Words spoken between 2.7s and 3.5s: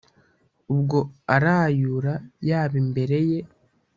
imbere ye,